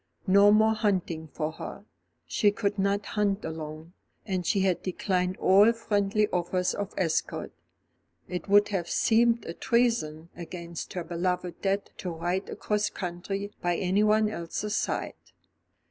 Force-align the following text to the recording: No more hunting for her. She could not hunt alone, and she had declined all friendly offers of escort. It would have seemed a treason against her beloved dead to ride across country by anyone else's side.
No 0.25 0.51
more 0.51 0.73
hunting 0.73 1.27
for 1.27 1.51
her. 1.51 1.85
She 2.25 2.49
could 2.49 2.79
not 2.79 3.05
hunt 3.05 3.45
alone, 3.45 3.93
and 4.25 4.47
she 4.47 4.61
had 4.61 4.81
declined 4.81 5.37
all 5.37 5.71
friendly 5.73 6.27
offers 6.29 6.73
of 6.73 6.95
escort. 6.97 7.51
It 8.27 8.47
would 8.49 8.69
have 8.69 8.89
seemed 8.89 9.45
a 9.45 9.53
treason 9.53 10.29
against 10.35 10.93
her 10.93 11.03
beloved 11.03 11.61
dead 11.61 11.91
to 11.97 12.09
ride 12.09 12.49
across 12.49 12.89
country 12.89 13.51
by 13.61 13.75
anyone 13.75 14.27
else's 14.27 14.75
side. 14.75 15.13